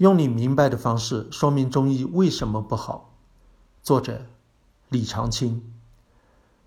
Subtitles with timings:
[0.00, 3.12] 用你明白的方式说明中医为什么不好。
[3.82, 4.22] 作者：
[4.88, 5.62] 李长青。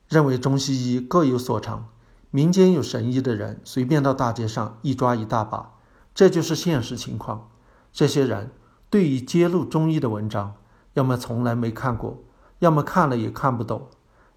[0.08, 1.90] 认为中西医各有所长，
[2.30, 5.72] 民间有神医的人随便到大街上一抓一大把，
[6.14, 7.50] 这就是现实情况。
[7.92, 8.52] 这些人
[8.92, 10.54] 对于揭露中医的文章，
[10.94, 12.20] 要么从来没看过，
[12.60, 13.88] 要么看了也看不懂。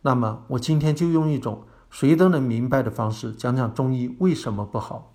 [0.01, 5.13] 那么我今天就用一种谁都能明白的方式讲讲中医为什么不好。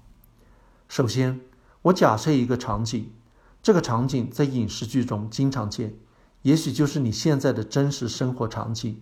[0.87, 1.41] 首先，
[1.81, 3.11] 我假设一个场景。
[3.63, 5.93] 这个场景在影视剧中经常见，
[6.41, 8.99] 也许就是你现在的真实生活场景。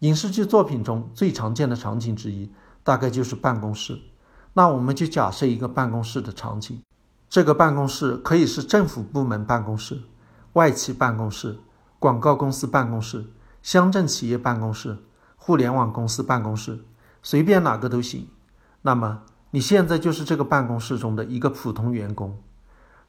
[0.00, 2.52] 影视剧作品中最常见的场景之一，
[2.84, 3.98] 大概就是办公室。
[4.52, 6.82] 那我们就假设一个办公室的场景，
[7.30, 10.02] 这个办公室可以是政府部门办公室、
[10.52, 11.58] 外企办公室、
[11.98, 13.24] 广告公司办公室、
[13.62, 14.98] 乡镇企业办公室、
[15.36, 16.84] 互联网公司办公室，
[17.22, 18.28] 随便哪个都行。
[18.82, 19.22] 那么
[19.52, 22.38] 你现在就是这个办公室中的一个普通员工，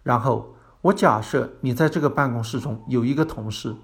[0.04, 0.54] 然后。
[0.88, 3.76] 我假设你在这个办公室中有一个同事，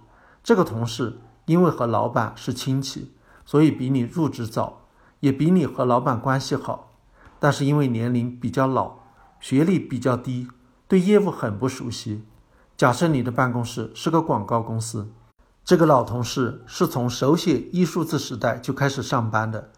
[0.41, 3.11] 这个同事因为和老板是亲戚，
[3.45, 4.85] 所以比你入职早，
[5.19, 6.93] 也比你和老板关系好。
[7.39, 8.99] 但是因为年龄比较老，
[9.41, 10.47] 学历比较低，
[10.87, 12.23] 对业务很不熟悉。
[12.77, 15.09] 假设你的办公室是个广告公司，
[15.65, 19.71] 这个老同事是从手写艺术字时代就开始上班的，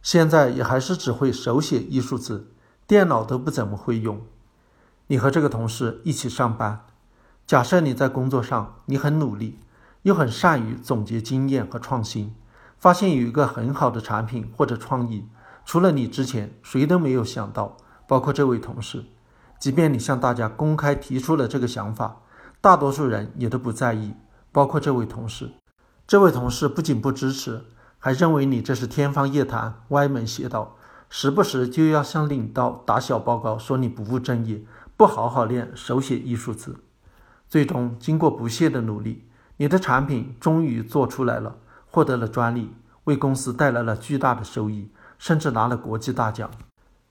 [0.00, 2.50] 现在也还是只会手写艺术字，
[2.86, 4.18] 电脑都不怎么会用。
[5.10, 6.86] 你和这个同事一起上班，
[7.44, 9.58] 假设你在工作上你很努力，
[10.02, 12.32] 又很善于总结经验和创新，
[12.78, 15.26] 发现有一个很好的产品或者创意，
[15.64, 19.04] 除了你之前谁都没有想到，包括这位同事。
[19.58, 22.20] 即便你向大家公开提出了这个想法，
[22.60, 24.14] 大多数人也都不在意，
[24.52, 25.50] 包括这位同事。
[26.06, 27.64] 这位同事不仅不支持，
[27.98, 30.76] 还认为你这是天方夜谭、歪门邪道，
[31.08, 34.62] 时不时就要向领导打小报告，说你不务正业。
[35.00, 36.76] 不好好练手写艺术字，
[37.48, 41.56] 最终经过不懈的努力，你的产品终于做出来了，
[41.86, 46.50] 获得了专利，为公司带来了巨大的收益，甚至拿了国际大奖。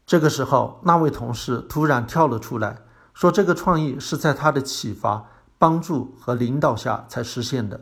[0.06, 2.78] 这个时候，那位同事突然跳了出来，
[3.16, 5.26] 说这个创意是在他的启发、
[5.58, 7.82] 帮助和领导下才实现的。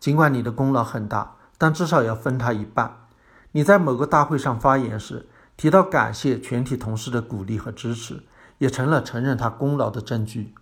[0.00, 3.06] 尽管你的功劳很大，但至少要分他一半。
[3.50, 8.22] 你在某个大会上发言时，提到感谢全体同事的鼓励和支持。
[8.62, 10.54] 也成了承认他功劳的证据。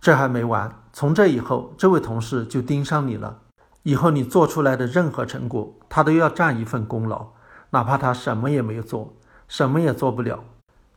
[0.00, 3.38] 这还没完，从这以后，这位同事就盯上你了。
[3.84, 7.28] 以后你做出来的任何成果，他都要占一份功劳，
[7.70, 9.14] 哪怕他什么也没有做，
[9.46, 10.42] 什么也做不了。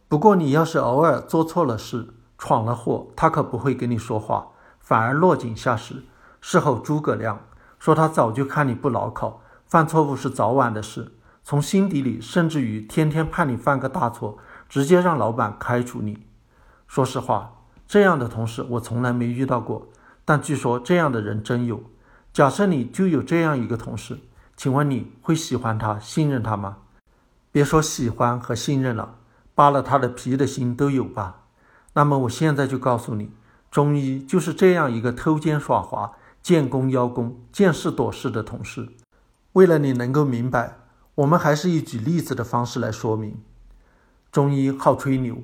[0.07, 2.07] 不过你要是偶尔做错了事，
[2.39, 4.47] 闯了祸，他可不会跟你说话，
[4.79, 6.05] 反而落井下石。
[6.41, 7.39] 事后诸葛亮
[7.77, 11.11] 说他早就看你不牢靠，犯错误是早晚的事，
[11.43, 14.39] 从心底里甚至于天天盼你犯个大错。
[14.69, 16.25] 直接让老板开除你。
[16.87, 17.53] 说实话，
[17.87, 19.87] 这样的同事我从来没遇到过，
[20.23, 21.83] 但据说这样的人真有。
[22.33, 24.19] 假设你就有这样一个同事，
[24.57, 26.77] 请问你会喜欢他、信任他吗？
[27.51, 29.15] 别说喜欢和信任了，
[29.53, 31.43] 扒了他的皮的心都有吧？
[31.93, 33.31] 那么我现在就告诉你，
[33.71, 36.11] 中医就是这样一个偷奸耍滑、
[36.43, 38.89] 见功邀功、见事躲事的同事。
[39.53, 40.75] 为了你能够明白，
[41.15, 43.37] 我们还是以举例子的方式来说明。
[44.35, 45.37] 中医好吹牛，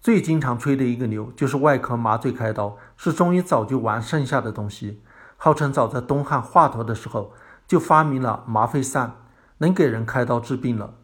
[0.00, 5.00] 最经常吹的一个牛就是外科麻醉开刀是中医早就玩剩下的东西，
[5.36, 7.32] 号称早在东汉华佗的时候
[7.66, 9.16] 就发明了麻沸散，
[9.58, 10.94] 能给人开刀治病了。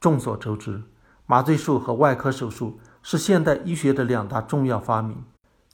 [0.00, 0.84] 众所周知，
[1.26, 5.22] 麻醉术和外科手术是现代医学的两大重要发明。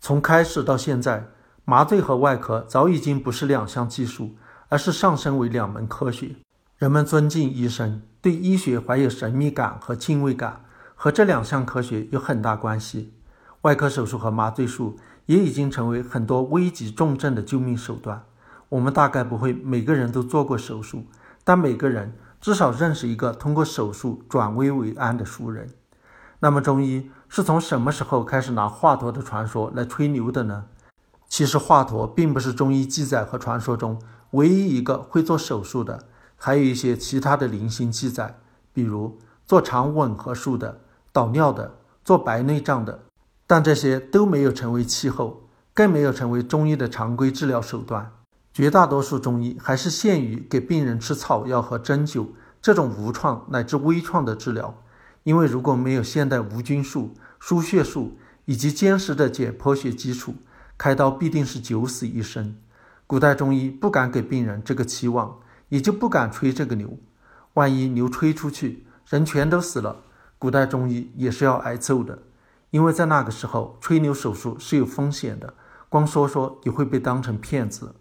[0.01, 1.29] 从开始到现在，
[1.65, 4.35] 麻醉和外科早已经不是两项技术，
[4.71, 6.35] 而是上升为两门科学。
[6.79, 10.63] 人们尊敬医生，对医学怀有神秘感和敬畏感。
[10.99, 13.13] 和这两项科学有很大关系，
[13.61, 14.97] 外科手术和麻醉术
[15.27, 18.25] 也已经成为很多危急重症的救命手段。
[18.71, 21.05] 我们大概不会每个人都做过手术，
[21.45, 25.69] 但每个人至少认识一个通过手术转危为安的熟人。
[26.41, 30.65] 那么，中医是从什么时候开始拿华佗的传说来吹牛的呢？
[31.29, 34.01] 其实，华佗并不是中医记载和传说中
[34.31, 36.05] 唯一一个会做手术的，
[36.37, 38.39] 还有一些其他的零星记载，
[38.73, 40.81] 比如做肠吻合术的。
[41.17, 43.07] 导尿的，做白内障的，
[43.47, 48.13] 但这些都没有成为气候，更没有成为中医的常规治疗手段。
[48.53, 52.27] 绝大多数中医还是限于给病人吃草药和针灸
[52.61, 54.83] 这种无创乃至微创的治疗。
[55.23, 60.35] 因为如果没有现代无菌术、输血术以及坚实的解剖学基础，
[60.77, 62.55] 开刀必定是九死一生。
[63.07, 65.39] 古代中医不敢给病人这个期望，
[65.71, 66.99] 也就不敢吹这个牛。
[67.55, 70.03] 万一牛吹出去，人全都死了。
[70.39, 72.19] 古代中医也是要挨揍的，
[72.71, 75.55] 因为在那个时候吹牛手术是有风险的，
[75.89, 77.95] 光说说也会被当成骗子。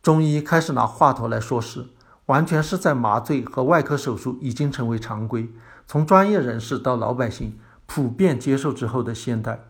[0.00, 1.86] 中医开始拿话头来说事，
[2.26, 5.48] 完全是在麻醉和外科手术已经成为常规，
[5.86, 9.64] 从专业人士到老百姓普遍接受之后的现代。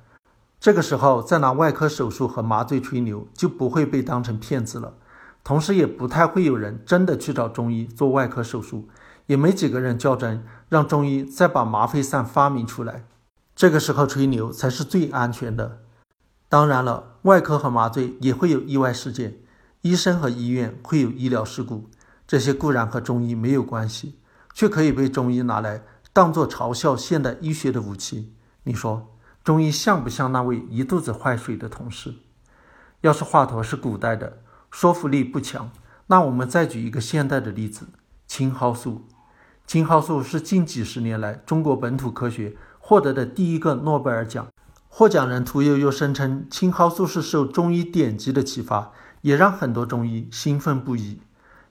[0.61, 4.95] 这个时候再拿外科手术和麻醉吹牛，就不会被当成骗子了。
[5.43, 8.89] 同时，也不太会有人真的去找中医做外科手术，
[9.33, 13.07] 也没几个人较真让中医再把麻沸散发明出来。
[13.57, 15.81] 这个时候吹牛才是最安全的。
[16.51, 19.39] 当然了，外科和麻醉也会有意外事件，
[19.81, 21.89] 医生和医院会有医疗事故，
[22.27, 24.19] 这些固然和中医没有关系，
[24.53, 25.83] 却可以被中医拿来
[26.13, 28.35] 当做嘲笑现代医学的武器。
[28.65, 29.09] 你说？
[29.43, 32.17] 中医像不像那位一肚子坏水的同事？
[33.01, 34.41] 要是华佗是古代的，
[34.71, 35.71] 说服力不强，
[36.09, 37.87] 那我们再举一个现代的例子：
[38.27, 39.07] 青蒿素。
[39.73, 44.47] 青蒿素是近几十年来中国本土科学获得的第一个诺贝尔奖。
[44.87, 48.93] 获奖人屠呦呦声称青蒿素是受中医典籍的启发，
[49.23, 51.21] 也让很多中医兴奋不已。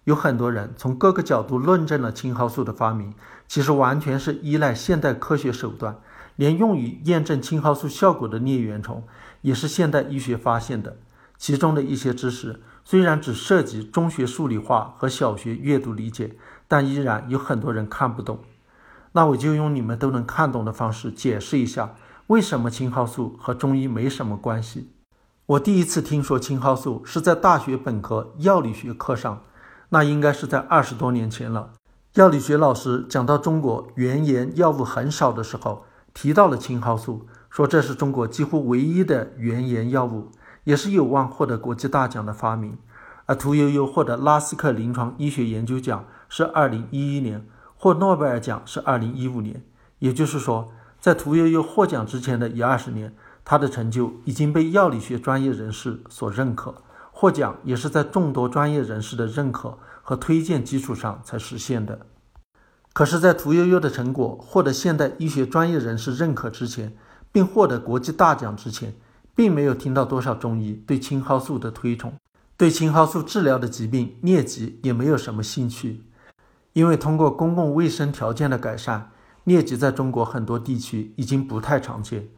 [0.06, 3.14] 有很多人从各个角度论证了青蒿素的发明，
[3.48, 6.00] 其实完全是依赖现代科学手段。
[6.38, 9.04] 连用于验证青蒿素效果的疟原虫
[9.42, 10.98] 也是现代医学发现的，
[11.38, 16.36] 其中的一些知识虽然只涉及中学数理化和小学阅读理解，
[16.72, 18.40] 但依然有很多人看不懂。
[19.12, 21.96] 那我就用你们都能看懂的方式解释一下，
[22.28, 24.94] 为什么青蒿素和中医没什么关系。
[25.48, 29.42] 我第一次听说青蒿素是在大学本科药理学课上，
[29.90, 31.74] 那应该是在二十多年前了。
[32.14, 35.84] 药理学老师讲到中国原研药物很少的时候。
[36.14, 40.30] 提到了青蒿素，说这是中国几乎唯一的原研药物，
[40.66, 42.78] 也是有望获得国际大奖的发明。
[43.28, 47.46] 而屠呦呦获得拉斯克临床医学研究奖是二零一一年，
[47.76, 49.62] 获诺贝尔奖是二零一五年。
[50.00, 53.14] 也就是说，在屠呦呦获奖之前的一二十年，
[53.44, 56.74] 她的成就已经被药理学专业人士所认可，
[57.12, 62.00] 获奖也是在众多专业人士的认可和推荐基础上才实现的。
[62.94, 66.96] 可是，在屠呦呦的成果获得现代医学专业人士认可之前，
[67.34, 68.96] 并获得国际大奖之前，
[69.36, 72.14] 并没有听到多少中医对青蒿素的推崇，
[72.56, 76.06] 对青蒿素治疗的疾病疟疾也没有什么兴趣。
[76.74, 79.12] 因为通过公共卫生条件的改善，
[79.46, 82.30] 疟疾在中国很多地区已经不太常见。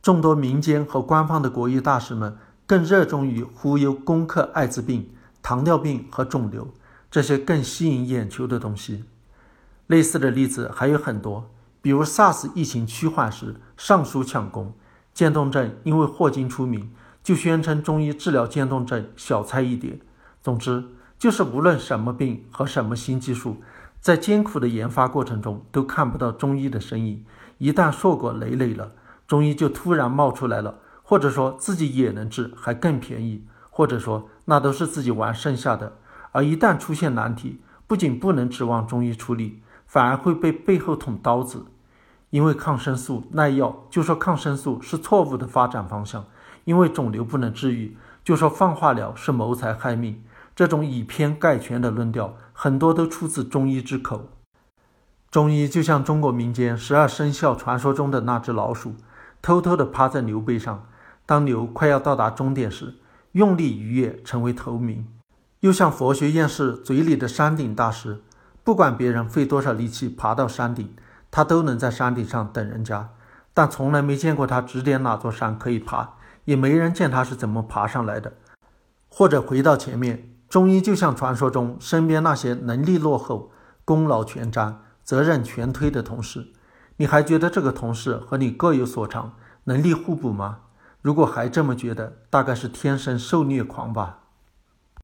[0.00, 2.36] 众多民间和官方的国医大师们
[2.66, 5.10] 更热衷于忽悠攻克艾滋病、
[5.42, 6.68] 糖尿病和肿瘤
[7.10, 9.04] 这些更吸引眼球的东西。
[9.86, 11.50] 类似的例子还有很多，
[11.80, 14.72] 比如 SARS 疫情趋缓时上书抢功，
[15.12, 16.90] 渐冻症因为霍金出名，
[17.22, 20.00] 就宣称中医治疗渐冻症小菜一碟。
[20.40, 20.84] 总之，
[21.18, 23.58] 就是无论什么病和什么新技术，
[24.02, 27.24] 在艰苦的研发过程中都看不到中医的身影。
[27.58, 28.90] 一旦硕果累累了，
[29.28, 35.92] 中医就突然冒出来了，或者说自己也能治，还更便宜，或者说那都是自己玩剩下的。
[36.32, 39.62] 而一旦出现难题，不仅不能指望中医处理。
[39.86, 41.66] 反而会被背后捅刀子，
[42.30, 46.22] 因为抗生素耐药，就说抗生素是错误的发展方向；
[46.64, 47.94] 因为肿瘤不能治愈，
[48.24, 50.24] 就说放化疗是谋财害命。
[50.56, 54.28] 这种以偏概全的论调，很多都出自中医之口。
[55.32, 58.94] 中医就像中国民间十二生肖传说中的那只老鼠，
[59.42, 60.86] 偷偷地趴在牛背上，
[61.26, 62.98] 当牛快要到达终点时，
[63.32, 65.06] 用力一跃，成为头名；
[65.58, 68.22] 又像佛学院士嘴里的山顶大师。
[68.62, 70.94] 不管别人费多少力气爬到山顶，
[71.32, 73.08] 他都能在山顶上等人家，
[73.52, 76.10] 但从来没见过他指点哪座山可以爬，
[76.44, 78.34] 也没人见他是怎么爬上来的。
[79.14, 83.50] 或者回到前面，中医就像传说中身边那些能力落后、
[83.84, 86.48] 功劳全占、责任全推的同事，
[86.96, 90.60] 你还觉得这个同事和你各有所长，能力互补吗？
[91.02, 94.20] 如果还这么觉得，大概是天生受虐狂吧。